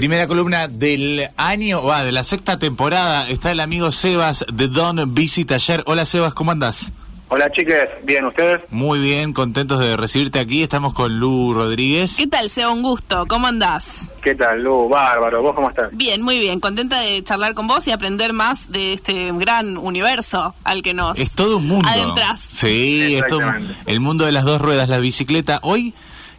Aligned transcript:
Primera 0.00 0.26
columna 0.26 0.66
del 0.66 1.28
año, 1.36 1.84
va, 1.84 2.04
de 2.04 2.10
la 2.10 2.24
sexta 2.24 2.58
temporada. 2.58 3.28
Está 3.28 3.50
el 3.52 3.60
amigo 3.60 3.90
Sebas 3.90 4.46
de 4.50 4.68
Don 4.68 5.12
Bici 5.12 5.44
Taller. 5.44 5.82
Hola 5.84 6.06
Sebas, 6.06 6.32
¿cómo 6.32 6.52
andás? 6.52 6.90
Hola 7.28 7.52
chiques, 7.52 7.90
¿bien 8.04 8.24
ustedes? 8.24 8.62
Muy 8.70 8.98
bien, 8.98 9.34
contentos 9.34 9.78
de 9.78 9.98
recibirte 9.98 10.38
aquí. 10.38 10.62
Estamos 10.62 10.94
con 10.94 11.20
Lu 11.20 11.52
Rodríguez. 11.52 12.16
¿Qué 12.16 12.26
tal, 12.26 12.48
Seba? 12.48 12.70
Un 12.70 12.80
gusto. 12.80 13.26
¿Cómo 13.28 13.46
andás? 13.46 14.06
¿Qué 14.22 14.34
tal, 14.34 14.62
Lu? 14.62 14.88
Bárbaro. 14.88 15.42
¿Vos 15.42 15.54
cómo 15.54 15.68
estás? 15.68 15.90
Bien, 15.92 16.22
muy 16.22 16.40
bien. 16.40 16.60
Contenta 16.60 16.98
de 16.98 17.22
charlar 17.22 17.52
con 17.52 17.66
vos 17.66 17.86
y 17.86 17.90
aprender 17.90 18.32
más 18.32 18.72
de 18.72 18.94
este 18.94 19.30
gran 19.34 19.76
universo 19.76 20.54
al 20.64 20.80
que 20.82 20.94
nos 20.94 21.18
Es 21.18 21.34
todo 21.34 21.58
un 21.58 21.68
mundo. 21.68 21.86
adentras. 21.86 22.40
Sí, 22.40 23.16
es 23.16 23.26
todo 23.26 23.42
el 23.84 24.00
mundo 24.00 24.24
de 24.24 24.32
las 24.32 24.46
dos 24.46 24.62
ruedas, 24.62 24.88
la 24.88 24.96
bicicleta. 24.96 25.60
Hoy, 25.62 25.92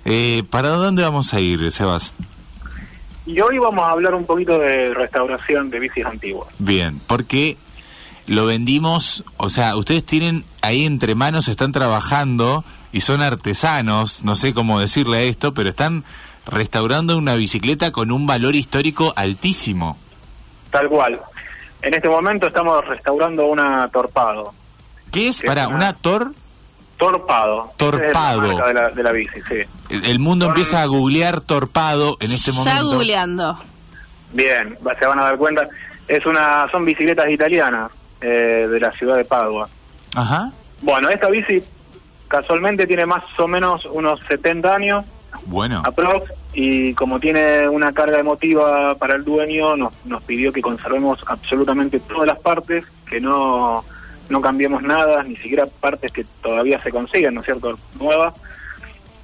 eh, 0.05 0.41
¿para 0.49 0.69
dónde 0.69 1.03
vamos 1.03 1.35
a 1.35 1.39
ir, 1.41 1.69
Sebas? 1.69 2.15
Y 3.31 3.39
hoy 3.39 3.57
vamos 3.59 3.83
a 3.85 3.91
hablar 3.91 4.13
un 4.13 4.25
poquito 4.25 4.59
de 4.59 4.93
restauración 4.93 5.69
de 5.69 5.79
bicis 5.79 6.05
antiguas. 6.05 6.49
Bien, 6.59 6.99
porque 7.07 7.57
lo 8.27 8.45
vendimos, 8.45 9.23
o 9.37 9.49
sea, 9.49 9.77
ustedes 9.77 10.05
tienen 10.05 10.43
ahí 10.61 10.85
entre 10.85 11.15
manos, 11.15 11.47
están 11.47 11.71
trabajando 11.71 12.65
y 12.91 13.01
son 13.01 13.21
artesanos, 13.21 14.25
no 14.25 14.35
sé 14.35 14.53
cómo 14.53 14.81
decirle 14.81 15.17
a 15.17 15.21
esto, 15.21 15.53
pero 15.53 15.69
están 15.69 16.03
restaurando 16.45 17.17
una 17.17 17.35
bicicleta 17.35 17.91
con 17.91 18.11
un 18.11 18.27
valor 18.27 18.55
histórico 18.55 19.13
altísimo. 19.15 19.97
Tal 20.69 20.89
cual. 20.89 21.21
En 21.83 21.93
este 21.93 22.09
momento 22.09 22.47
estamos 22.47 22.85
restaurando 22.85 23.45
una 23.45 23.87
Torpado. 23.87 24.53
¿Qué 25.09 25.29
es? 25.29 25.39
¿Qué 25.39 25.47
Para 25.47 25.67
una- 25.69 25.77
una 25.77 25.93
Tor, 25.93 26.33
Torpado. 27.01 27.71
Torpado. 27.77 28.59
La 28.59 28.67
de 28.67 28.73
la, 28.75 28.89
de 28.89 29.01
la 29.03 29.11
bici, 29.11 29.41
sí. 29.49 29.55
el 29.89 30.05
el 30.05 30.19
mundo 30.19 30.45
Son- 30.45 30.51
empieza 30.51 30.83
a 30.83 30.85
googlear 30.85 31.41
torpado 31.41 32.15
en 32.19 32.31
este 32.31 32.51
ya 32.51 32.57
momento. 32.59 32.91
googleando. 32.91 33.59
Bien, 34.33 34.77
se 34.99 35.05
van 35.07 35.17
a 35.19 35.23
dar 35.23 35.37
cuenta. 35.37 35.67
Es 36.07 36.23
una, 36.27 36.67
son 36.71 36.85
bicicletas 36.85 37.27
italianas 37.31 37.91
eh, 38.21 38.67
de 38.69 38.79
la 38.79 38.91
ciudad 38.91 39.15
de 39.17 39.25
Padua. 39.25 39.67
Ajá, 40.15 40.51
Bueno, 40.81 41.09
esta 41.09 41.27
bici 41.29 41.63
casualmente 42.27 42.85
tiene 42.85 43.05
más 43.07 43.23
o 43.39 43.47
menos 43.47 43.83
unos 43.85 44.19
70 44.27 44.73
años. 44.75 45.05
bueno. 45.47 45.81
aprox 45.83 46.31
y 46.53 46.93
como 46.93 47.19
tiene 47.19 47.67
una 47.67 47.93
carga 47.93 48.19
emotiva 48.19 48.93
para 48.95 49.15
el 49.15 49.23
dueño 49.23 49.75
nos, 49.75 49.93
nos 50.05 50.21
pidió 50.23 50.51
que 50.53 50.61
conservemos 50.61 51.19
absolutamente 51.27 51.99
todas 52.01 52.27
las 52.27 52.37
partes 52.39 52.85
que 53.09 53.19
no 53.21 53.83
no 54.31 54.41
cambiemos 54.41 54.81
nada 54.81 55.21
ni 55.23 55.35
siquiera 55.35 55.65
partes 55.79 56.11
que 56.11 56.25
todavía 56.41 56.81
se 56.81 56.89
consiguen 56.91 57.33
no 57.35 57.41
es 57.41 57.45
cierto 57.45 57.77
nuevas 57.99 58.33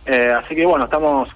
Eh, 0.06 0.32
así 0.38 0.56
que 0.56 0.66
bueno 0.66 0.86
estamos 0.86 1.28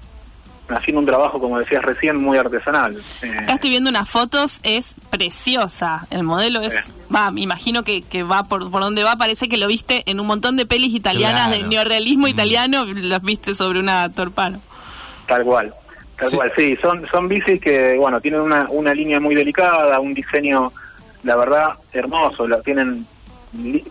haciendo 0.69 0.99
un 1.01 1.05
trabajo 1.05 1.39
como 1.39 1.59
decías 1.59 1.83
recién 1.83 2.15
muy 2.15 2.37
artesanal 2.37 2.97
Eh, 3.21 3.37
Acá 3.43 3.53
estoy 3.55 3.69
viendo 3.71 3.89
unas 3.89 4.07
fotos, 4.09 4.59
es 4.63 4.93
preciosa. 5.09 6.07
El 6.09 6.23
modelo 6.23 6.61
es, 6.61 6.73
va, 7.13 7.31
me 7.31 7.41
imagino 7.41 7.83
que, 7.83 8.01
que 8.03 8.23
va 8.23 8.43
por, 8.43 8.71
por 8.71 8.81
donde 8.81 9.03
va. 9.03 9.17
Parece 9.17 9.49
que 9.49 9.57
lo 9.57 9.67
viste 9.67 10.03
en 10.05 10.19
un 10.21 10.27
montón 10.27 10.55
de 10.55 10.65
pelis 10.65 10.93
italianas 10.93 11.47
Claro. 11.47 11.57
del 11.61 11.69
neorrealismo 11.69 12.27
Mm. 12.27 12.29
italiano, 12.29 12.85
los 12.85 13.21
viste 13.21 13.53
sobre 13.53 13.79
una 13.79 14.09
torpano. 14.13 14.61
Tal 15.27 15.43
cual, 15.43 15.73
tal 16.17 16.29
Sí. 16.29 16.35
cual, 16.37 16.51
sí, 16.55 16.77
son, 16.81 17.05
son 17.11 17.27
bicis 17.27 17.59
que, 17.59 17.97
bueno, 17.97 18.21
tienen 18.21 18.39
una, 18.39 18.67
una 18.69 18.93
línea 18.93 19.19
muy 19.19 19.35
delicada, 19.35 19.99
un 19.99 20.13
diseño, 20.13 20.71
la 21.23 21.35
verdad, 21.35 21.69
hermoso, 21.91 22.47
la, 22.47 22.61
tienen 22.61 23.05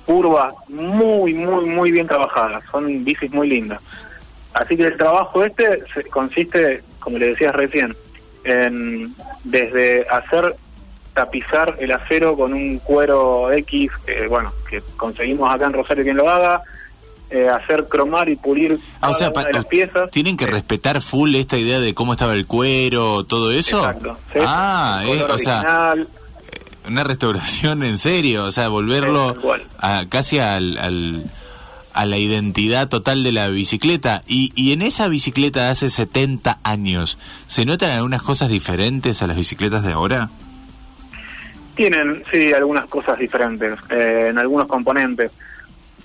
curvas 0.07 0.55
muy, 0.69 1.35
muy, 1.35 1.67
muy 1.67 1.91
bien 1.91 2.07
trabajadas, 2.07 2.63
son 2.71 3.05
bicis 3.05 3.31
muy 3.33 3.49
lindas. 3.49 3.81
Así 4.55 4.77
que 4.77 4.85
el 4.85 4.97
trabajo 4.97 5.45
este 5.45 5.85
consiste, 6.11 6.83
como 6.99 7.19
le 7.19 7.29
decías 7.29 7.55
recién, 7.55 7.95
en 8.45 9.15
desde 9.45 10.07
hacer 10.09 10.55
tapizar 11.15 11.77
el 11.81 11.93
acero 11.93 12.37
con 12.37 12.53
un 12.55 12.79
cuero 12.79 13.53
X, 13.53 13.91
bueno, 14.29 14.53
que 14.69 14.83
conseguimos 14.97 15.53
acá 15.53 15.67
en 15.67 15.73
Rosario 15.75 16.05
quien 16.05 16.17
lo 16.17 16.29
haga, 16.31 16.63
eh, 17.31 17.49
hacer 17.49 17.87
cromar 17.89 18.29
y 18.29 18.35
pulir 18.37 18.79
Ah, 19.01 19.11
o 19.11 19.13
cada 19.13 19.15
sea, 19.15 19.27
una 19.29 19.35
pa- 19.35 19.45
de 19.45 19.53
las 19.53 19.65
piezas. 19.67 20.11
tienen 20.11 20.37
que 20.37 20.47
respetar 20.47 21.01
full 21.01 21.35
esta 21.37 21.57
idea 21.59 21.79
de 21.79 21.95
cómo 21.95 22.13
estaba 22.15 22.33
el 22.33 22.47
cuero, 22.47 23.23
todo 23.25 23.53
eso. 23.53 23.79
Exacto. 23.79 24.17
sí. 24.33 24.39
Ah, 24.43 25.01
El 25.05 25.09
eh, 25.11 25.19
color 25.23 25.31
o 25.31 25.39
sea, 25.39 25.59
original. 25.61 26.09
Una 26.87 27.05
restauración 27.05 27.83
en 27.83 27.99
serio, 27.99 28.45
o 28.45 28.53
sea, 28.53 28.69
volverlo 28.69 29.37
a, 29.79 30.05
casi 30.09 30.39
al, 30.39 30.79
al- 30.79 31.25
a 31.93 32.07
la 32.07 32.19
identidad 32.19 32.89
total 32.89 33.23
de 33.25 33.33
la 33.33 33.49
bicicleta. 33.49 34.23
Y, 34.27 34.53
y 34.55 34.73
en 34.73 34.83
esa 34.83 35.09
bicicleta 35.09 35.65
de 35.65 35.69
hace 35.71 35.89
70 35.89 36.59
años, 36.63 37.19
¿se 37.47 37.65
notan 37.65 37.91
algunas 37.91 38.23
cosas 38.23 38.49
diferentes 38.49 39.23
a 39.23 39.27
las 39.27 39.37
bicicletas 39.37 39.83
de 39.83 39.93
ahora? 39.93 40.31
Tienen, 41.75 42.23
sí, 42.31 42.53
algunas 42.53 42.85
cosas 42.87 43.19
diferentes 43.19 43.79
eh, 43.91 44.27
en 44.31 44.39
algunos 44.39 44.67
componentes. 44.67 45.33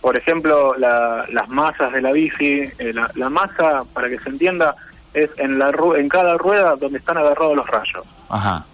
Por 0.02 0.18
ejemplo, 0.18 0.76
la- 0.78 1.26
las 1.32 1.50
masas 1.50 1.92
de 1.92 2.02
la 2.02 2.12
bici. 2.12 2.62
eh, 2.80 2.92
la, 2.94 3.10
la 3.16 3.30
masa, 3.30 3.84
para 3.94 4.08
que 4.10 4.20
se 4.20 4.30
entienda, 4.30 4.76
es 5.14 5.30
en, 5.38 5.58
la 5.60 5.72
en 5.98 6.10
cada 6.10 6.38
rueda 6.38 6.76
donde 6.76 6.98
están 7.00 7.18
agarrados 7.18 7.56
los 7.56 7.68
rayos. 7.68 8.06
Ajá, 8.30 8.66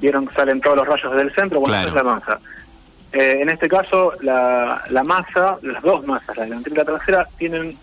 Vieron 0.00 0.26
que 0.26 0.34
salen 0.34 0.60
todos 0.60 0.76
los 0.76 0.86
rayos 0.88 1.14
del 1.16 1.32
centro, 1.34 1.60
bueno, 1.60 1.74
Claro. 1.74 1.88
esa 1.90 1.98
es 1.98 2.04
la 2.04 2.12
masa. 2.14 2.38
Eh, 3.12 3.38
en 3.40 3.48
este 3.48 3.68
caso, 3.68 4.12
la, 4.20 4.82
la 4.90 5.02
masa, 5.04 5.58
las 5.62 5.82
dos 5.82 6.06
masas, 6.06 6.36
la 6.36 6.44
delantera 6.44 6.74
y 6.74 6.78
la 6.78 6.84
trasera, 6.84 7.26
tienen 7.38 7.76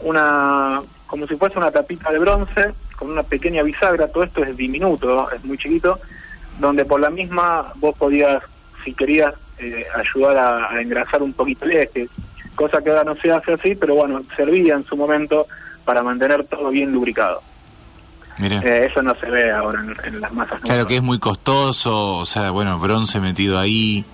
una, 0.00 0.80
como 1.06 1.26
si 1.26 1.36
fuese 1.36 1.58
una 1.58 1.70
tapita 1.70 2.10
de 2.12 2.18
bronce, 2.18 2.74
con 2.96 3.10
una 3.10 3.22
pequeña 3.22 3.62
bisagra, 3.62 4.08
todo 4.08 4.24
esto 4.24 4.42
es 4.44 4.56
diminuto, 4.56 5.30
es 5.30 5.44
muy 5.44 5.58
chiquito, 5.58 5.98
donde 6.58 6.84
por 6.84 7.00
la 7.00 7.10
misma 7.10 7.72
vos 7.76 7.96
podías, 7.96 8.42
si 8.84 8.92
querías, 8.94 9.34
eh, 9.58 9.86
ayudar 9.94 10.36
a, 10.36 10.70
a 10.72 10.80
engrasar 10.82 11.22
un 11.22 11.32
poquito 11.32 11.64
el 11.64 11.72
eje, 11.72 12.08
cosa 12.54 12.82
que 12.82 12.90
ahora 12.90 13.04
no 13.04 13.14
se 13.16 13.30
hace 13.32 13.54
así, 13.54 13.74
pero 13.74 13.94
bueno, 13.94 14.22
servía 14.36 14.74
en 14.74 14.84
su 14.84 14.96
momento 14.96 15.46
para 15.84 16.02
mantener 16.02 16.44
todo 16.44 16.68
bien 16.70 16.92
lubricado. 16.92 17.42
Eh, 18.38 18.88
eso 18.90 19.02
no 19.02 19.14
se 19.18 19.26
ve 19.30 19.50
ahora 19.50 19.80
en, 19.82 20.14
en 20.14 20.20
las 20.20 20.32
masas. 20.32 20.60
Claro 20.60 20.68
nuevas. 20.74 20.86
que 20.86 20.96
es 20.96 21.02
muy 21.02 21.18
costoso, 21.18 22.16
o 22.16 22.26
sea, 22.26 22.50
bueno, 22.50 22.78
bronce 22.78 23.18
metido 23.20 23.58
ahí. 23.58 24.04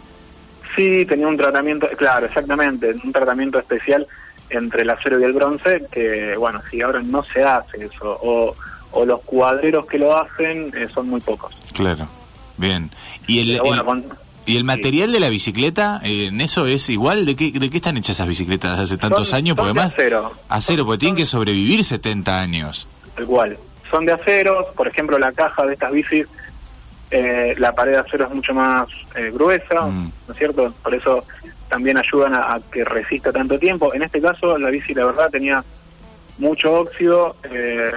Sí, 0.76 1.04
tenía 1.06 1.26
un 1.26 1.36
tratamiento, 1.36 1.88
claro, 1.98 2.26
exactamente, 2.26 2.94
un 3.04 3.12
tratamiento 3.12 3.58
especial 3.58 4.06
entre 4.48 4.82
el 4.82 4.90
acero 4.90 5.20
y 5.20 5.24
el 5.24 5.32
bronce, 5.32 5.84
que 5.90 6.36
bueno, 6.36 6.60
si 6.70 6.80
ahora 6.82 7.02
no 7.02 7.22
se 7.24 7.42
hace 7.42 7.84
eso, 7.84 8.18
o, 8.22 8.54
o 8.92 9.04
los 9.04 9.20
cuadreros 9.22 9.86
que 9.86 9.98
lo 9.98 10.16
hacen 10.16 10.72
eh, 10.76 10.88
son 10.94 11.08
muy 11.08 11.20
pocos. 11.20 11.54
Claro, 11.74 12.06
bien. 12.56 12.90
¿Y 13.26 13.40
el, 13.40 13.48
Pero 13.58 13.64
bueno, 13.64 13.80
el- 13.82 13.86
con- 13.86 14.04
¿Y 14.44 14.52
el 14.56 14.58
sí. 14.62 14.64
material 14.64 15.12
de 15.12 15.20
la 15.20 15.28
bicicleta, 15.28 16.00
eh, 16.02 16.26
en 16.26 16.40
eso 16.40 16.66
es 16.66 16.88
igual? 16.90 17.26
¿De 17.26 17.36
qué, 17.36 17.52
¿De 17.52 17.70
qué 17.70 17.76
están 17.76 17.96
hechas 17.96 18.16
esas 18.16 18.26
bicicletas 18.28 18.78
hace 18.78 18.96
tantos 18.98 19.28
Son- 19.28 19.36
años? 19.38 19.50
son 19.50 19.56
Porque 19.56 19.72
de 19.74 19.80
además, 19.80 19.94
acero. 19.94 20.32
acero, 20.48 20.84
porque 20.84 20.98
tienen 20.98 21.16
que 21.16 21.26
sobrevivir 21.26 21.84
70 21.84 22.40
años. 22.40 22.88
Cual. 23.26 23.56
Son 23.92 24.06
de 24.06 24.12
acero, 24.12 24.72
por 24.74 24.88
ejemplo, 24.88 25.18
la 25.18 25.32
caja 25.32 25.66
de 25.66 25.74
estas 25.74 25.92
bicis, 25.92 26.26
eh, 27.10 27.54
la 27.58 27.74
pared 27.74 27.92
de 27.92 27.98
acero 27.98 28.24
es 28.24 28.34
mucho 28.34 28.54
más 28.54 28.88
eh, 29.14 29.30
gruesa, 29.30 29.82
Mm. 29.82 30.10
¿no 30.26 30.32
es 30.32 30.38
cierto? 30.38 30.72
Por 30.82 30.94
eso 30.94 31.26
también 31.68 31.98
ayudan 31.98 32.34
a, 32.34 32.54
a 32.54 32.60
que 32.72 32.84
resista 32.84 33.30
tanto 33.32 33.58
tiempo. 33.58 33.92
En 33.92 34.02
este 34.02 34.20
caso, 34.22 34.56
la 34.56 34.70
bici, 34.70 34.94
la 34.94 35.04
verdad, 35.04 35.28
tenía 35.30 35.62
mucho 36.38 36.72
óxido, 36.72 37.36
eh, 37.50 37.92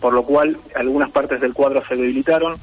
por 0.00 0.12
lo 0.12 0.22
cual 0.22 0.58
algunas 0.74 1.10
partes 1.10 1.40
del 1.40 1.54
cuadro 1.54 1.82
se 1.88 1.96
debilitaron. 1.96 2.56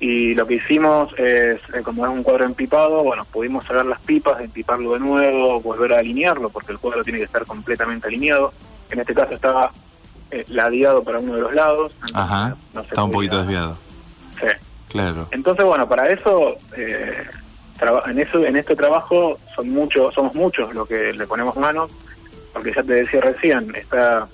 Y 0.00 0.34
lo 0.34 0.46
que 0.46 0.54
hicimos 0.54 1.12
es, 1.18 1.60
eh, 1.74 1.82
como 1.82 2.06
es 2.06 2.10
un 2.12 2.22
cuadro 2.22 2.44
empipado, 2.46 3.02
bueno, 3.02 3.26
pudimos 3.26 3.66
sacar 3.66 3.84
las 3.84 4.00
pipas, 4.00 4.40
empiparlo 4.40 4.94
de 4.94 5.00
nuevo, 5.00 5.60
volver 5.60 5.92
a 5.92 5.98
alinearlo, 5.98 6.48
porque 6.48 6.72
el 6.72 6.78
cuadro 6.78 7.04
tiene 7.04 7.18
que 7.18 7.24
estar 7.26 7.44
completamente 7.44 8.06
alineado. 8.06 8.54
En 8.90 9.00
este 9.00 9.12
caso 9.12 9.34
estaba 9.34 9.70
eh, 10.30 10.44
ladeado 10.48 11.02
para 11.02 11.18
uno 11.18 11.34
de 11.34 11.40
los 11.40 11.54
lados. 11.54 11.92
entonces 11.92 12.16
Ajá, 12.16 12.56
no 12.74 12.82
se 12.82 12.88
está 12.88 13.02
un 13.04 13.12
poquito 13.12 13.38
desviado. 13.38 13.76
Sí. 14.40 14.46
Claro. 14.88 15.28
Entonces, 15.30 15.64
bueno, 15.64 15.88
para 15.88 16.10
eso, 16.10 16.56
eh, 16.76 17.24
en 18.06 18.18
eso, 18.18 18.44
en 18.44 18.56
este 18.56 18.74
trabajo 18.74 19.38
son 19.54 19.70
muchos, 19.70 20.14
somos 20.14 20.34
muchos 20.34 20.74
los 20.74 20.88
que 20.88 21.12
le 21.12 21.26
ponemos 21.26 21.56
manos, 21.56 21.90
porque 22.52 22.72
ya 22.74 22.82
te 22.82 22.94
decía 22.94 23.20
recién, 23.20 23.74
está 23.74 24.28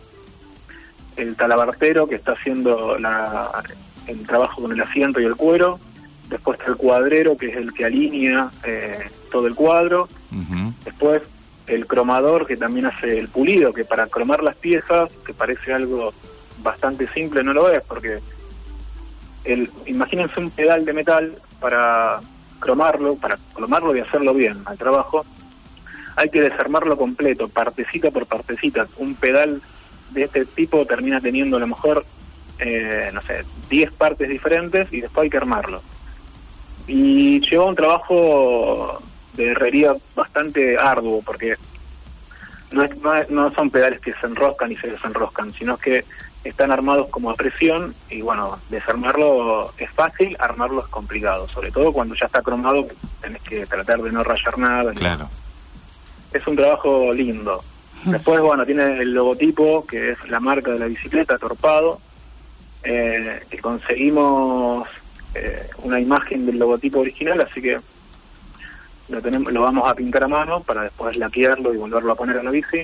el 1.16 1.36
talabartero 1.36 2.06
que 2.06 2.16
está 2.16 2.32
haciendo 2.32 2.98
la, 2.98 3.50
el 4.06 4.26
trabajo 4.26 4.62
con 4.62 4.72
el 4.72 4.80
asiento 4.80 5.20
y 5.20 5.24
el 5.24 5.36
cuero, 5.36 5.78
después 6.28 6.58
está 6.58 6.70
el 6.70 6.76
cuadrero 6.76 7.36
que 7.36 7.48
es 7.48 7.56
el 7.56 7.72
que 7.72 7.84
alinea 7.84 8.50
eh, 8.64 9.10
todo 9.30 9.46
el 9.46 9.54
cuadro. 9.54 10.08
Después 10.84 11.22
el 11.66 11.86
cromador 11.86 12.46
que 12.46 12.56
también 12.56 12.86
hace 12.86 13.18
el 13.18 13.28
pulido, 13.28 13.72
que 13.72 13.84
para 13.84 14.06
cromar 14.06 14.42
las 14.42 14.56
piezas, 14.56 15.10
que 15.24 15.34
parece 15.34 15.72
algo 15.72 16.12
bastante 16.62 17.08
simple, 17.08 17.42
no 17.42 17.52
lo 17.52 17.70
es, 17.70 17.82
porque 17.82 18.20
el, 19.44 19.70
imagínense 19.86 20.40
un 20.40 20.50
pedal 20.50 20.84
de 20.84 20.92
metal 20.92 21.34
para 21.60 22.20
cromarlo, 22.58 23.16
para 23.16 23.38
cromarlo 23.54 23.96
y 23.96 24.00
hacerlo 24.00 24.34
bien 24.34 24.62
al 24.66 24.78
trabajo, 24.78 25.24
hay 26.16 26.28
que 26.28 26.42
desarmarlo 26.42 26.96
completo, 26.96 27.48
partecita 27.48 28.10
por 28.10 28.26
partecita. 28.26 28.86
Un 28.98 29.14
pedal 29.14 29.60
de 30.10 30.24
este 30.24 30.44
tipo 30.44 30.86
termina 30.86 31.20
teniendo 31.20 31.56
a 31.56 31.60
lo 31.60 31.66
mejor 31.66 32.04
eh, 32.58 33.10
no 33.12 33.20
sé, 33.22 33.44
10 33.68 33.92
partes 33.92 34.28
diferentes 34.28 34.92
y 34.92 35.00
después 35.00 35.24
hay 35.24 35.30
que 35.30 35.36
armarlo. 35.36 35.82
Y 36.86 37.40
lleva 37.40 37.64
un 37.64 37.74
trabajo 37.74 39.02
de 39.36 39.50
herrería 39.52 39.94
bastante 40.14 40.76
arduo, 40.78 41.22
porque 41.22 41.54
no, 42.72 42.82
es- 42.82 42.96
no, 42.98 43.14
es- 43.14 43.30
no 43.30 43.52
son 43.54 43.70
pedales 43.70 44.00
que 44.00 44.12
se 44.14 44.26
enroscan 44.26 44.72
y 44.72 44.76
se 44.76 44.88
desenroscan, 44.90 45.52
sino 45.52 45.76
que 45.76 46.04
están 46.44 46.70
armados 46.70 47.08
como 47.08 47.30
a 47.30 47.34
presión 47.34 47.94
y 48.10 48.20
bueno, 48.20 48.58
desarmarlo 48.68 49.72
es 49.78 49.90
fácil, 49.92 50.36
armarlo 50.38 50.80
es 50.82 50.88
complicado, 50.88 51.48
sobre 51.48 51.70
todo 51.70 51.92
cuando 51.92 52.14
ya 52.14 52.26
está 52.26 52.42
cromado, 52.42 52.86
tenés 53.22 53.40
que 53.42 53.64
tratar 53.66 54.02
de 54.02 54.12
no 54.12 54.22
rayar 54.22 54.58
nada. 54.58 54.92
Claro. 54.92 55.28
Es 56.32 56.46
un 56.46 56.56
trabajo 56.56 57.12
lindo. 57.12 57.62
Después, 58.04 58.40
bueno, 58.40 58.66
tiene 58.66 59.00
el 59.00 59.14
logotipo, 59.14 59.86
que 59.86 60.10
es 60.12 60.18
la 60.28 60.38
marca 60.38 60.70
de 60.72 60.78
la 60.80 60.86
bicicleta, 60.86 61.38
Torpado, 61.38 61.98
eh, 62.82 63.40
que 63.48 63.58
conseguimos 63.60 64.86
eh, 65.34 65.70
una 65.78 65.98
imagen 65.98 66.44
del 66.44 66.58
logotipo 66.58 67.00
original, 67.00 67.40
así 67.40 67.62
que 67.62 67.80
lo, 69.08 69.20
tenemos, 69.22 69.52
lo 69.52 69.62
vamos 69.62 69.88
a 69.88 69.94
pintar 69.94 70.24
a 70.24 70.28
mano 70.28 70.60
para 70.60 70.82
después 70.82 71.16
laquearlo 71.16 71.72
y 71.74 71.76
volverlo 71.76 72.12
a 72.12 72.14
poner 72.14 72.38
a 72.38 72.42
la 72.42 72.50
bici. 72.50 72.82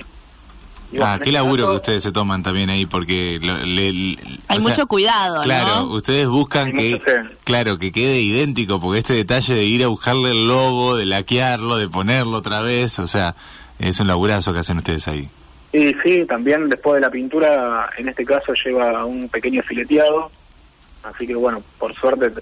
Y 0.93 0.97
Ah, 0.99 1.15
qué 1.17 1.29
este 1.29 1.31
laburo 1.31 1.69
que 1.69 1.75
ustedes 1.77 2.03
se 2.03 2.11
toman 2.11 2.43
también 2.43 2.69
ahí, 2.69 2.85
porque 2.85 3.39
lo- 3.41 3.57
le- 3.59 3.93
le- 3.93 4.17
Hay 4.49 4.57
o 4.57 4.59
sea, 4.61 4.69
mucho 4.69 4.87
cuidado, 4.87 5.41
Claro, 5.41 5.75
¿no? 5.83 5.93
ustedes 5.93 6.27
buscan 6.27 6.67
Hay 6.77 6.99
que, 6.99 7.01
claro, 7.45 7.77
que 7.77 7.93
quede 7.93 8.19
idéntico, 8.19 8.81
porque 8.81 8.99
este 8.99 9.13
detalle 9.13 9.53
de 9.55 9.63
ir 9.63 9.83
a 9.85 9.87
buscarle 9.87 10.31
el 10.31 10.47
logo, 10.49 10.97
de 10.97 11.05
laquearlo, 11.05 11.77
de 11.77 11.87
ponerlo 11.87 12.37
otra 12.37 12.61
vez, 12.61 12.99
o 12.99 13.07
sea, 13.07 13.35
es 13.79 13.99
un 14.01 14.07
laburazo 14.07 14.51
que 14.51 14.59
hacen 14.59 14.77
ustedes 14.79 15.07
ahí. 15.07 15.29
Y 15.71 15.93
sí, 16.03 16.25
también 16.27 16.67
después 16.67 16.95
de 16.95 17.01
la 17.01 17.09
pintura, 17.09 17.89
en 17.97 18.09
este 18.09 18.25
caso 18.25 18.51
lleva 18.65 19.05
un 19.05 19.29
pequeño 19.29 19.63
fileteado, 19.63 20.29
así 21.03 21.25
que 21.25 21.35
bueno, 21.35 21.63
por 21.79 21.95
suerte 21.95 22.33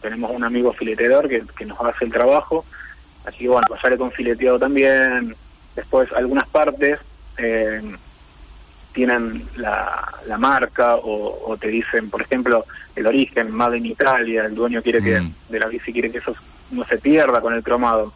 tenemos 0.00 0.32
un 0.32 0.42
amigo 0.42 0.72
fileteador 0.72 1.28
que, 1.28 1.44
que 1.56 1.64
nos 1.66 1.78
hace 1.80 2.04
el 2.06 2.10
trabajo, 2.12 2.64
así 3.26 3.38
que 3.38 3.48
bueno, 3.48 3.64
pues 3.68 3.80
sale 3.80 3.96
con 3.98 4.10
fileteado 4.12 4.58
también, 4.58 5.34
después 5.76 6.10
algunas 6.12 6.48
partes 6.48 6.98
eh, 7.38 7.80
tienen 8.92 9.46
la, 9.56 10.12
la 10.26 10.38
marca 10.38 10.96
o, 10.96 11.50
o 11.50 11.56
te 11.56 11.68
dicen, 11.68 12.10
por 12.10 12.20
ejemplo, 12.22 12.66
el 12.94 13.06
origen, 13.06 13.50
Made 13.50 13.78
in 13.78 13.86
Italia, 13.86 14.44
el 14.44 14.54
dueño 14.54 14.82
quiere 14.82 15.02
que, 15.02 15.20
Mm. 15.20 15.32
de 15.48 15.58
la 15.60 15.66
bici 15.66 15.92
quiere 15.92 16.10
que 16.10 16.18
eso 16.18 16.34
no 16.70 16.84
se 16.84 16.98
pierda 16.98 17.40
con 17.40 17.54
el 17.54 17.62
cromado, 17.62 18.12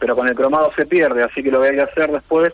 pero 0.00 0.16
con 0.16 0.26
el 0.28 0.34
cromado 0.34 0.72
se 0.74 0.86
pierde, 0.86 1.22
así 1.22 1.42
que 1.42 1.50
lo 1.50 1.60
que 1.60 1.68
hay 1.68 1.74
que 1.76 1.82
hacer 1.82 2.10
después, 2.10 2.52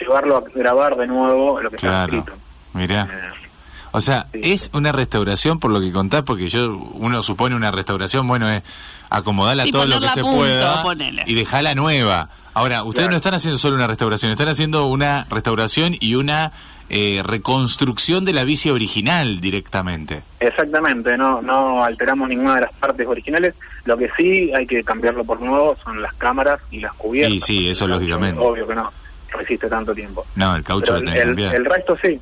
llevarlo 0.00 0.36
a 0.36 0.44
grabar 0.54 0.96
de 0.96 1.06
nuevo 1.06 1.60
lo 1.60 1.70
que 1.70 1.76
está 1.76 1.88
Claro, 1.88 2.12
escrito. 2.18 2.38
mirá. 2.74 3.02
Eh, 3.10 3.47
O 3.92 4.00
sea, 4.00 4.26
Sí. 4.32 4.40
es 4.42 4.70
una 4.72 4.92
restauración 4.92 5.58
por 5.58 5.70
lo 5.70 5.80
que 5.80 5.92
contás, 5.92 6.22
porque 6.22 6.48
yo 6.48 6.76
uno 6.94 7.22
supone 7.22 7.54
una 7.56 7.70
restauración, 7.70 8.26
bueno, 8.28 8.48
es 8.50 8.62
acomodarla 9.10 9.64
Sí, 9.64 9.70
todo 9.70 9.86
lo 9.86 10.00
que 10.00 10.08
se 10.08 10.20
punto, 10.20 10.36
pueda 10.38 10.82
ponele. 10.82 11.24
y 11.26 11.34
dejarla 11.34 11.74
nueva. 11.74 12.28
Ahora, 12.54 12.82
ustedes 12.82 13.04
Claro. 13.06 13.10
no 13.12 13.16
están 13.16 13.34
haciendo 13.34 13.56
solo 13.58 13.76
una 13.76 13.86
restauración, 13.86 14.32
están 14.32 14.48
haciendo 14.48 14.86
una 14.86 15.26
restauración 15.30 15.94
y 16.00 16.14
una 16.16 16.52
eh, 16.90 17.20
reconstrucción 17.22 18.24
de 18.24 18.32
la 18.32 18.44
bici 18.44 18.70
original 18.70 19.40
directamente. 19.40 20.22
Exactamente, 20.40 21.18
no 21.18 21.42
no 21.42 21.84
alteramos 21.84 22.30
ninguna 22.30 22.54
de 22.54 22.60
las 22.62 22.72
partes 22.72 23.06
originales. 23.06 23.54
Lo 23.84 23.96
que 23.98 24.08
sí 24.16 24.50
hay 24.54 24.66
que 24.66 24.82
cambiarlo 24.82 25.22
por 25.22 25.38
nuevo 25.38 25.76
son 25.84 26.00
las 26.00 26.14
cámaras 26.14 26.60
y 26.70 26.80
las 26.80 26.94
cubiertas. 26.94 27.34
Y 27.34 27.40
sí, 27.42 27.68
eso 27.68 27.86
lógicamente. 27.86 28.40
Obvio 28.40 28.66
que 28.66 28.74
no, 28.74 28.90
resiste 29.36 29.68
tanto 29.68 29.94
tiempo. 29.94 30.26
No, 30.34 30.56
el 30.56 30.64
caucho 30.64 30.94
Pero 30.94 30.94
lo 30.94 30.98
el, 31.00 31.04
tenés 31.04 31.20
que 31.20 31.26
cambiar. 31.26 31.54
el 31.56 31.64
resto 31.66 31.96
sí. 32.02 32.18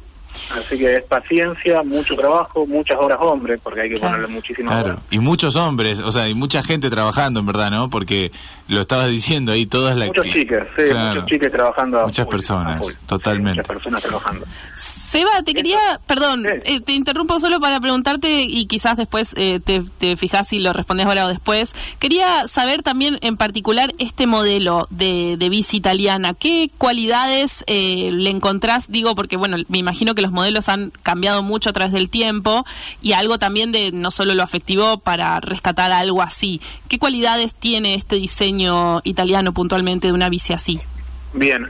Así 0.58 0.78
que 0.78 0.96
es 0.96 1.02
paciencia, 1.04 1.82
mucho 1.82 2.14
trabajo, 2.16 2.66
muchas 2.66 2.96
horas 2.98 3.18
hombre, 3.20 3.58
porque 3.58 3.82
hay 3.82 3.88
que 3.90 3.96
Claro. 3.96 4.14
ponerle 4.14 4.34
muchísimas 4.34 4.72
Claro, 4.72 4.90
horas. 4.94 5.04
y 5.10 5.18
muchos 5.18 5.56
hombres, 5.56 6.00
o 6.00 6.12
sea, 6.12 6.22
hay 6.24 6.34
mucha 6.34 6.62
gente 6.62 6.88
trabajando 6.90 7.40
en 7.40 7.46
verdad, 7.46 7.70
¿no? 7.70 7.90
Porque 7.90 8.32
lo 8.68 8.80
estabas 8.80 9.08
diciendo 9.10 9.52
ahí, 9.52 9.66
todas 9.66 9.96
las... 9.96 10.08
Muchos 10.08 10.26
chiques, 10.26 10.62
sí, 10.76 10.82
Claro. 10.90 11.14
muchos 11.20 11.26
chiques 11.30 11.52
trabajando. 11.52 12.02
Muchas 12.04 12.24
full, 12.26 12.32
personas. 12.34 12.86
Sí, 12.86 12.92
totalmente. 13.06 13.60
muchas 13.60 13.66
personas 13.68 14.02
trabajando. 14.02 14.46
Seba, 14.76 15.30
te 15.44 15.54
quería, 15.54 15.78
perdón, 16.06 16.42
Sí. 16.42 16.74
eh, 16.74 16.80
te 16.80 16.92
interrumpo 16.92 17.38
solo 17.38 17.60
para 17.60 17.80
preguntarte 17.80 18.42
y 18.42 18.66
quizás 18.66 18.96
después 18.96 19.32
eh, 19.36 19.60
te, 19.64 19.82
te 19.98 20.16
fijas 20.16 20.48
si 20.48 20.58
lo 20.58 20.72
respondes 20.72 21.06
ahora 21.06 21.26
o 21.26 21.28
después. 21.28 21.74
Quería 22.00 22.48
saber 22.48 22.82
también 22.82 23.18
en 23.22 23.36
particular 23.36 23.92
este 23.98 24.26
modelo 24.26 24.88
de, 24.90 25.36
de 25.38 25.48
bici 25.48 25.76
italiana. 25.76 26.34
¿Qué 26.34 26.70
cualidades 26.76 27.64
eh, 27.68 28.10
le 28.12 28.30
encontrás? 28.30 28.90
Digo, 28.90 29.14
porque 29.14 29.36
bueno, 29.36 29.56
me 29.68 29.78
imagino 29.78 30.14
que 30.14 30.22
los 30.26 30.32
modelos 30.32 30.68
han 30.68 30.90
cambiado 31.02 31.42
mucho 31.42 31.70
a 31.70 31.72
través 31.72 31.92
del 31.92 32.10
tiempo 32.10 32.66
y 33.00 33.12
algo 33.12 33.38
también 33.38 33.70
de 33.70 33.92
no 33.92 34.10
solo 34.10 34.34
lo 34.34 34.42
afectivo 34.42 34.98
para 34.98 35.38
rescatar 35.40 35.92
algo 35.92 36.20
así. 36.20 36.60
¿Qué 36.88 36.98
cualidades 36.98 37.54
tiene 37.54 37.94
este 37.94 38.16
diseño 38.16 39.00
italiano 39.04 39.52
puntualmente 39.52 40.08
de 40.08 40.12
una 40.12 40.28
bici 40.28 40.52
así? 40.52 40.80
Bien, 41.32 41.68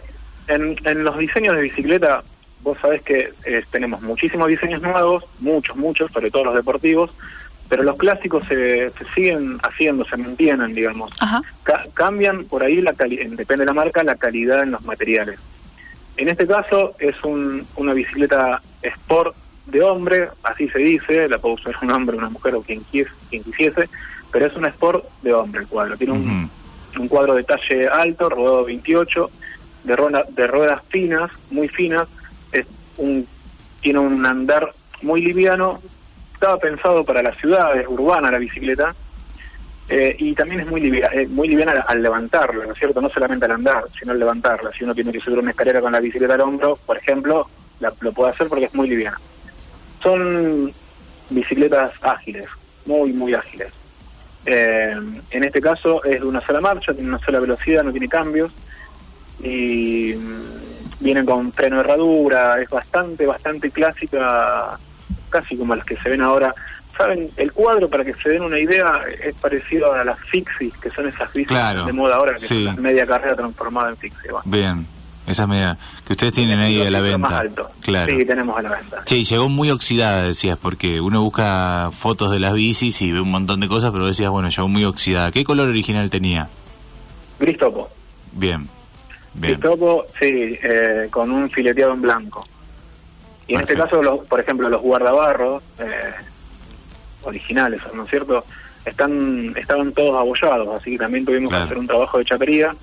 en, 0.49 0.77
en 0.85 1.05
los 1.05 1.19
diseños 1.19 1.55
de 1.55 1.63
bicicleta, 1.63 2.23
vos 2.63 2.79
sabés 2.81 3.03
que 3.03 3.33
eh, 3.45 3.63
tenemos 3.71 4.01
muchísimos 4.03 4.49
diseños 4.49 4.81
nuevos, 4.81 5.25
muchos, 5.41 5.77
muchos, 5.77 6.11
sobre 6.13 6.31
todo 6.31 6.45
los 6.45 6.55
deportivos, 6.55 7.11
pero 7.69 7.83
los 7.83 7.97
clásicos 7.97 8.43
se, 8.49 8.91
se 8.91 9.05
siguen 9.15 9.59
haciendo, 9.63 10.05
se 10.05 10.17
mantienen, 10.17 10.73
digamos. 10.73 11.13
Ajá. 11.21 11.41
Ca- 11.65 11.85
cambian 11.95 12.45
por 12.45 12.65
ahí, 12.65 12.81
la 12.81 12.93
depende 12.93 13.59
de 13.59 13.67
la 13.67 13.73
marca, 13.75 14.03
la 14.05 14.15
calidad 14.15 14.63
en 14.63 14.71
los 14.71 14.83
materiales. 14.85 15.39
En 16.17 16.29
este 16.29 16.47
caso 16.47 16.95
es 16.99 17.15
un, 17.25 17.67
una 17.77 17.93
bicicleta 17.93 18.63
sport 18.83 19.35
de 19.67 19.83
hombre, 19.83 20.29
así 20.45 20.69
se 20.69 20.79
dice, 20.79 21.29
la 21.29 21.39
puede 21.39 21.57
usar 21.57 21.75
un 21.83 21.91
hombre, 21.91 22.17
una 22.17 22.31
mujer 22.31 22.55
o 22.55 22.63
quien, 22.63 22.81
quis- 22.93 23.09
quien 23.29 23.43
quisiese, 23.43 23.89
pero 24.31 24.47
es 24.47 24.57
un 24.57 24.65
sport 24.67 25.05
de 25.23 25.33
hombre 25.35 25.63
el 25.63 25.67
cuadro. 25.67 25.97
Tiene 25.97 26.13
un, 26.15 26.51
cuadro 27.09 27.35
de 27.35 27.45
talle 27.45 27.89
alto, 27.89 28.29
rodado 28.31 28.65
28, 28.65 29.31
de, 29.85 30.25
de 30.31 30.47
ruedas 30.47 30.83
finas, 30.89 31.31
muy 31.51 31.69
finas, 31.69 32.09
es 32.53 32.65
un, 32.97 33.27
tiene 33.83 33.99
un 33.99 34.25
andar 34.25 34.73
muy 35.03 35.21
liviano, 35.21 35.81
estaba 36.33 36.59
pensado 36.59 37.05
para 37.05 37.23
las 37.23 37.37
ciudades, 37.37 37.87
urbana 37.89 38.31
la 38.31 38.39
bicicleta, 38.39 38.95
eh, 39.89 40.17
y 40.19 40.35
también 40.35 40.61
es 40.61 40.67
muy, 40.67 40.81
eh, 41.13 41.27
muy 41.29 41.49
liviana 41.49 41.73
al, 41.73 41.85
al 41.87 42.03
levantarla, 42.03 42.67
¿no 42.67 42.73
es 42.73 42.79
cierto? 42.79 43.01
No 43.01 43.09
solamente 43.09 43.45
al 43.45 43.53
andar, 43.53 43.85
sino 43.99 44.13
al 44.13 44.19
levantarla. 44.19 44.71
Si 44.77 44.85
uno 44.85 44.95
tiene 44.95 45.13
que 45.13 45.21
subir 45.21 45.39
una 45.39 45.51
escalera 45.51 45.81
con 45.81 45.93
la 45.93 46.01
bicicleta 46.01 46.35
al 46.35 46.41
hombro, 46.41 46.77
por 46.85 46.97
ejemplo, 46.97 47.49
la- 47.81 47.93
lo 48.01 48.13
puede 48.13 48.33
hacer 48.33 48.49
porque 48.49 48.65
es 48.67 48.75
muy 48.75 48.89
liviana. 48.89 49.19
Son 50.03 50.73
bicicletas 51.31 51.93
ágiles, 52.03 52.49
muy, 52.85 53.13
muy 53.13 53.35
ágiles. 53.35 53.69
Eh, 54.45 54.95
en 55.31 55.45
este 55.45 55.61
caso 55.61 56.03
es 56.05 56.21
de 56.21 56.27
una 56.27 56.41
sola 56.41 56.61
marcha, 56.61 56.93
tiene 56.95 57.09
una 57.09 57.19
sola 57.19 57.41
velocidad, 57.41 57.83
no 57.83 57.91
tiene 57.91 58.09
cambios 58.09 58.53
y 59.43 60.15
mm, 60.15 61.01
vienen 61.01 61.27
con 61.27 61.53
freno 61.53 61.77
de 61.77 61.81
herradura, 61.83 62.61
es 62.61 62.69
bastante, 62.71 63.27
bastante 63.27 63.71
clásica, 63.71 64.79
casi 65.29 65.57
como 65.57 65.75
las 65.75 65.85
que 65.87 65.97
se 65.97 66.09
ven 66.09 66.23
ahora. 66.23 66.55
Saben, 66.97 67.29
el 67.37 67.53
cuadro, 67.53 67.89
para 67.91 68.05
que 68.05 68.15
se 68.15 68.31
den 68.31 68.43
una 68.43 68.59
idea, 68.59 69.01
es 69.23 69.35
parecido 69.35 69.93
a 69.93 70.03
las 70.03 70.19
Fixie, 70.31 70.73
que 70.81 70.89
son 70.91 71.07
esas 71.07 71.31
bicis 71.33 71.49
Claro, 71.49 71.85
de 71.85 71.93
moda 71.93 72.17
ahora, 72.17 72.33
que 72.35 72.39
sí. 72.41 72.47
son 72.47 72.65
las 72.65 72.79
media 72.79 73.07
carrera 73.07 73.37
transformada 73.37 73.91
en 73.91 73.97
Fixie. 73.99 74.31
bueno. 74.31 74.43
Bien, 74.47 74.87
esas 75.27 75.47
medidas 75.47 75.77
que 76.07 76.15
ustedes 76.15 76.33
tienen 76.33 76.59
ahí 76.59 76.81
a 76.81 76.91
la 76.91 77.01
Pero 77.03 77.19
más 77.19 77.31
venta. 77.33 77.39
alto. 77.41 77.71
Claro. 77.83 78.17
Sí, 78.17 78.25
tenemos 78.25 78.59
a 78.59 78.63
la 78.63 78.71
venta. 78.71 79.03
Y 79.11 79.25
llegó 79.25 79.49
muy 79.51 79.71
oxidada, 79.71 80.23
decías, 80.23 80.57
porque 80.57 81.01
uno 81.03 81.23
busca 81.23 81.91
fotos 81.99 82.31
de 82.31 82.41
las 82.41 82.55
bicis 82.55 83.03
y 83.03 83.13
ve 83.13 83.21
un 83.21 83.31
montón 83.31 83.61
de 83.61 83.69
cosas, 83.69 83.91
pero 83.91 84.07
decías, 84.07 84.31
bueno, 84.31 84.49
llegó 84.49 84.67
muy 84.69 84.85
oxidada. 84.87 85.31
¿Qué 85.33 85.45
color 85.45 85.69
original 85.69 86.09
tenía? 86.09 86.49
Gris 87.39 87.59
topo. 87.59 87.91
Bien, 88.33 88.67
bien. 89.35 89.53
Gris 89.55 89.61
topo, 89.61 90.07
sí, 90.19 90.59
eh, 90.63 91.09
con 91.11 91.31
un 91.31 91.51
fileteado 91.51 91.93
en 91.93 92.01
blanco. 92.01 92.47
Y 93.49 93.55
en 93.55 93.61
este 93.61 93.75
caso, 93.77 94.03
los, 94.03 94.21
por 94.27 94.41
ejemplo, 94.41 94.69
los 94.69 94.81
guardabarros 94.81 95.63
eh, 95.79 96.13
originales, 97.23 97.81
¿no 97.95 98.05
es 98.05 98.11
cierto? 98.11 98.45
Están 98.85 99.55
estaban 99.57 99.93
todos 99.93 100.17
abollados, 100.17 100.69
así 100.81 100.93
que 100.93 100.99
también 100.99 101.25
tuvimos 101.25 101.51
Claro. 101.51 101.65
que 101.65 101.67
hacer 101.67 101.79
un 101.79 101.87
trabajo 101.87 102.19
de 102.19 102.25
chapería 102.25 102.75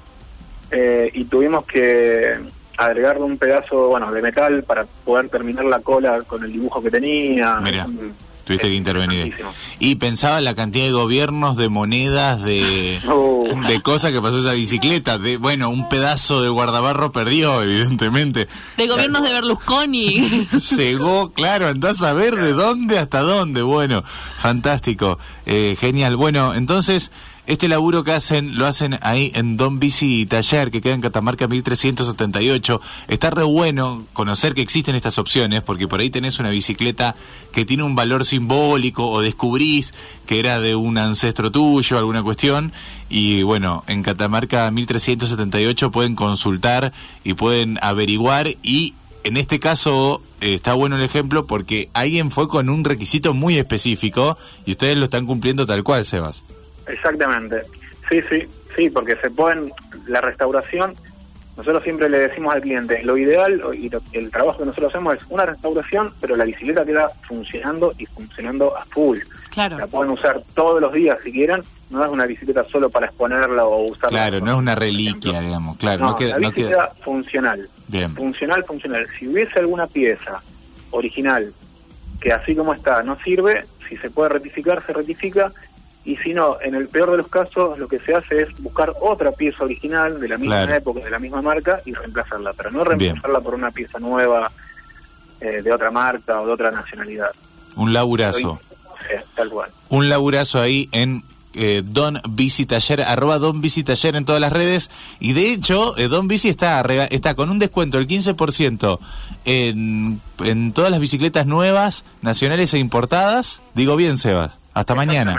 eh, 0.71 1.09
y 1.13 1.25
tuvimos 1.25 1.65
que 1.65 2.37
agregarle 2.77 3.23
un 3.23 3.37
pedazo, 3.37 3.89
bueno, 3.89 4.11
de 4.11 4.21
metal 4.21 4.63
para 4.63 4.85
poder 5.05 5.29
terminar 5.29 5.65
la 5.65 5.79
cola 5.79 6.21
con 6.23 6.43
el 6.43 6.51
dibujo 6.51 6.81
que 6.81 6.89
tenía. 6.91 7.57
Un- 7.59 8.13
Tuviste 8.43 8.67
que 8.67 8.75
intervenir. 8.75 9.37
Y 9.79 9.95
pensaba 9.95 10.39
en 10.39 10.43
la 10.43 10.53
cantidad 10.53 10.85
de 10.85 10.91
gobiernos, 10.91 11.55
de 11.55 11.69
monedas, 11.69 12.41
de, 12.41 12.99
de 13.67 13.81
cosas 13.81 14.11
que 14.11 14.21
pasó 14.21 14.39
esa 14.39 14.51
bicicleta. 14.51 15.17
De, 15.17 15.37
bueno, 15.37 15.69
un 15.69 15.87
pedazo 15.87 16.41
de 16.41 16.49
guardabarro 16.49 17.11
perdió, 17.11 17.61
evidentemente. 17.63 18.49
De 18.75 18.87
gobiernos 18.87 19.23
de 19.23 19.31
Berlusconi. 19.31 20.47
Llegó, 20.77 21.31
claro, 21.31 21.67
andás 21.67 22.01
a 22.01 22.13
ver 22.13 22.35
de 22.35 22.51
dónde 22.51 22.99
hasta 22.99 23.21
dónde. 23.21 23.61
Bueno, 23.61 24.03
fantástico, 24.39 25.19
eh, 25.45 25.77
genial. 25.79 26.17
Bueno, 26.17 26.53
entonces, 26.53 27.11
Este 27.45 27.67
laburo 27.67 28.05
que 28.05 28.13
hacen, 28.13 28.57
lo 28.57 28.65
hacen 28.65 28.97
ahí 29.01 29.29
en 29.35 29.57
Don 29.57 29.77
Bici 29.77 30.25
Taller, 30.25 30.71
que 30.71 30.79
queda 30.79 30.93
en 30.93 31.01
Catamarca 31.01 31.45
1378. 31.45 32.79
Está 33.09 33.31
re 33.31 33.43
bueno 33.43 34.05
conocer 34.13 34.53
que 34.53 34.61
existen 34.61 34.95
estas 34.95 35.17
opciones, 35.17 35.61
porque 35.61 35.85
por 35.85 35.99
ahí 35.99 36.09
tenés 36.09 36.39
una 36.39 36.51
bicicleta 36.51 37.17
que 37.51 37.65
tiene 37.65 37.83
un 37.83 37.95
valor 37.95 38.23
simbólico 38.23 39.09
o 39.09 39.19
descubrís 39.19 39.93
que 40.25 40.39
era 40.39 40.61
de 40.61 40.77
un 40.77 40.97
ancestro 40.97 41.51
tuyo, 41.51 41.97
alguna 41.97 42.23
cuestión. 42.23 42.71
Y 43.09 43.43
bueno, 43.43 43.83
en 43.87 44.03
Catamarca 44.03 44.71
1378 44.71 45.91
pueden 45.91 46.15
consultar 46.15 46.93
y 47.25 47.33
pueden 47.33 47.77
averiguar 47.81 48.47
y 48.63 48.93
en 49.25 49.35
este 49.35 49.59
caso 49.59 50.21
eh, 50.39 50.53
está 50.53 50.75
bueno 50.75 50.95
el 50.95 51.01
ejemplo 51.01 51.45
porque 51.45 51.89
alguien 51.93 52.31
fue 52.31 52.47
con 52.47 52.69
un 52.69 52.85
requisito 52.85 53.33
muy 53.33 53.57
específico 53.57 54.37
y 54.65 54.71
ustedes 54.71 54.95
lo 54.95 55.03
están 55.05 55.25
cumpliendo 55.25 55.65
tal 55.65 55.83
cual, 55.83 56.05
Sebas. 56.05 56.43
Exactamente. 56.87 57.61
Sí, 58.09 58.21
sí, 58.29 58.47
sí, 58.75 58.89
porque 58.89 59.15
se 59.15 59.29
pueden, 59.29 59.71
la 60.07 60.21
restauración, 60.21 60.95
nosotros 61.55 61.83
siempre 61.83 62.09
le 62.09 62.19
decimos 62.19 62.53
al 62.53 62.61
cliente, 62.61 63.03
lo 63.03 63.15
ideal 63.17 63.61
y 63.73 63.89
el 64.17 64.31
trabajo 64.31 64.59
que 64.59 64.65
nosotros 64.65 64.93
hacemos 64.93 65.15
es 65.15 65.23
una 65.29 65.45
restauración, 65.45 66.11
pero 66.19 66.35
la 66.35 66.45
bicicleta 66.45 66.83
queda 66.83 67.09
funcionando 67.27 67.93
y 67.97 68.05
funcionando 68.07 68.75
a 68.75 68.83
full. 68.85 69.19
Claro. 69.51 69.77
La 69.77 69.87
pueden 69.87 70.11
usar 70.11 70.41
todos 70.55 70.81
los 70.81 70.91
días 70.91 71.19
si 71.23 71.31
quieren, 71.31 71.61
no 71.91 72.03
es 72.03 72.09
una 72.09 72.25
bicicleta 72.25 72.63
solo 72.65 72.89
para 72.89 73.05
exponerla 73.05 73.65
o 73.65 73.85
usarla. 73.85 74.09
Claro, 74.09 74.41
no 74.41 74.53
es 74.53 74.57
una 74.57 74.75
reliquia, 74.75 75.41
digamos, 75.41 75.77
claro. 75.77 76.05
No, 76.05 76.15
queda, 76.15 76.39
la 76.39 76.49
bicicleta 76.49 76.91
funcional. 77.03 77.69
Bien. 77.87 78.15
Funcional, 78.15 78.63
funcional. 78.63 79.07
Si 79.19 79.27
hubiese 79.27 79.59
alguna 79.59 79.85
pieza 79.85 80.41
original 80.89 81.53
que 82.19 82.31
así 82.31 82.55
como 82.55 82.73
está 82.73 83.03
no 83.03 83.17
sirve, 83.23 83.65
si 83.87 83.97
se 83.97 84.09
puede 84.09 84.29
rectificar, 84.29 84.83
se 84.85 84.93
rectifica 84.93 85.51
y 86.05 86.17
si 86.17 86.33
no, 86.33 86.57
en 86.61 86.75
el 86.75 86.89
peor 86.89 87.11
de 87.11 87.17
los 87.17 87.27
casos, 87.27 87.79
lo 87.79 87.87
que 87.87 87.99
se 87.99 88.13
hace 88.13 88.41
es 88.43 88.61
buscar 88.61 88.93
otra 88.99 89.31
pieza 89.31 89.63
original 89.63 90.19
de 90.19 90.27
la 90.27 90.37
misma 90.37 90.75
época, 90.75 90.99
de 90.99 91.09
la 91.09 91.19
misma 91.19 91.41
marca 91.41 91.81
y 91.85 91.93
reemplazarla, 91.93 92.51
pero 92.53 92.71
no 92.71 92.83
reemplazarla 92.83 93.39
por 93.39 93.55
una 93.55 93.71
pieza 93.71 93.99
nueva 93.99 94.51
eh, 95.39 95.61
de 95.61 95.71
otra 95.71 95.91
marca 95.91 96.41
o 96.41 96.45
de 96.45 96.51
otra 96.51 96.71
nacionalidad. 96.71 97.29
Un 97.77 97.93
laburazo. 97.93 98.59
tal 99.35 99.49
cual. 99.49 99.69
Un 99.87 100.09
laburazo 100.09 100.61
ahí 100.61 100.89
en 100.91 101.23
eh, 101.53 101.83
Don 101.85 102.19
Bici 102.29 102.65
Taller, 102.65 103.01
arroba 103.01 103.37
Don 103.39 103.61
Bici 103.61 103.83
Taller 103.83 104.17
en 104.17 104.25
todas 104.25 104.41
las 104.41 104.51
redes. 104.51 104.89
Y 105.21 105.31
de 105.31 105.53
hecho, 105.53 105.97
eh, 105.97 106.09
Don 106.09 106.27
Bici 106.27 106.49
está, 106.49 106.81
está 107.11 107.33
con 107.33 107.49
un 107.49 107.59
descuento 107.59 107.97
del 107.97 108.07
15% 108.07 108.99
en, 109.45 110.19
en 110.43 110.73
todas 110.73 110.91
las 110.91 110.99
bicicletas 110.99 111.45
nuevas, 111.45 112.03
nacionales 112.21 112.73
e 112.73 112.79
importadas. 112.79 113.61
Digo 113.73 113.95
bien, 113.95 114.17
Sebas. 114.17 114.59
Hasta 114.73 114.95
mañana. 114.95 115.37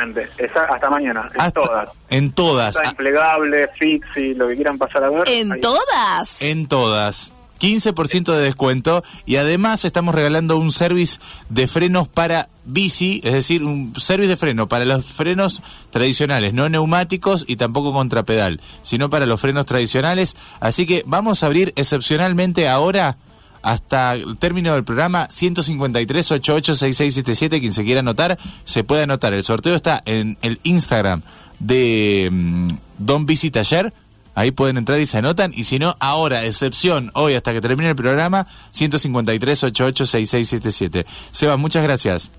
hasta 0.70 0.90
mañana, 0.90 1.28
en 1.34 1.52
todas. 1.52 1.88
En 2.08 2.32
todas. 2.32 2.76
Está 2.76 2.92
plegable, 2.92 3.68
fixi, 3.78 4.34
lo 4.34 4.48
que 4.48 4.54
quieran 4.54 4.78
pasar 4.78 5.04
a 5.04 5.10
ver. 5.10 5.28
¿En 5.28 5.60
todas? 5.60 6.42
En 6.42 6.66
todas. 6.68 7.34
15% 7.60 8.32
de 8.32 8.42
descuento 8.42 9.02
y 9.24 9.36
además 9.36 9.84
estamos 9.84 10.14
regalando 10.14 10.58
un 10.58 10.70
service 10.70 11.18
de 11.48 11.66
frenos 11.66 12.08
para 12.08 12.48
bici, 12.64 13.20
es 13.24 13.32
decir, 13.32 13.62
un 13.62 13.94
service 13.98 14.28
de 14.28 14.36
freno 14.36 14.68
para 14.68 14.84
los 14.84 15.06
frenos 15.06 15.62
tradicionales, 15.90 16.52
no 16.52 16.68
neumáticos 16.68 17.44
y 17.48 17.56
tampoco 17.56 17.92
contrapedal, 17.92 18.60
sino 18.82 19.08
para 19.08 19.24
los 19.24 19.40
frenos 19.40 19.66
tradicionales. 19.66 20.36
Así 20.60 20.86
que 20.86 21.04
vamos 21.06 21.42
a 21.42 21.46
abrir 21.46 21.72
excepcionalmente 21.76 22.68
ahora 22.68 23.16
hasta 23.64 24.12
el 24.12 24.36
término 24.36 24.74
del 24.74 24.84
programa 24.84 25.26
153 25.30 26.32
886677 26.32 27.60
quien 27.60 27.72
se 27.72 27.82
quiera 27.82 28.00
anotar 28.00 28.38
se 28.64 28.84
puede 28.84 29.04
anotar 29.04 29.32
el 29.32 29.42
sorteo 29.42 29.74
está 29.74 30.02
en 30.04 30.36
el 30.42 30.60
Instagram 30.62 31.22
de 31.58 32.28
mm, 32.30 32.68
Don 32.98 33.26
Bici 33.26 33.50
Taller 33.50 33.92
ahí 34.34 34.50
pueden 34.50 34.76
entrar 34.76 35.00
y 35.00 35.06
se 35.06 35.18
anotan 35.18 35.52
y 35.54 35.64
si 35.64 35.78
no 35.78 35.96
ahora 35.98 36.44
excepción 36.44 37.10
hoy 37.14 37.34
hasta 37.34 37.52
que 37.52 37.62
termine 37.62 37.88
el 37.88 37.96
programa 37.96 38.46
153 38.70 39.64
886677 39.64 41.06
Seba 41.32 41.56
muchas 41.56 41.82
gracias 41.82 42.30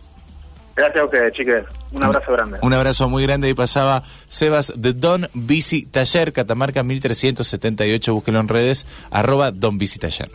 Gracias 0.75 1.01
a 1.01 1.05
ustedes, 1.05 1.33
chiques. 1.33 1.63
Un 1.93 2.03
abrazo 2.03 2.33
grande. 2.33 2.59
Un 2.61 2.73
abrazo 2.73 3.07
muy 3.07 3.23
grande. 3.23 3.47
Ahí 3.47 3.53
pasaba 3.53 4.03
Sebas 4.27 4.73
de 4.75 4.91
Don 4.91 5.25
Bici 5.33 5.85
Taller, 5.85 6.33
Catamarca 6.33 6.83
1378. 6.83 8.13
Búsquelo 8.13 8.41
en 8.41 8.49
redes, 8.49 8.85
arroba 9.09 9.51
Don 9.51 9.77
Bici 9.77 9.99
Taller. 9.99 10.29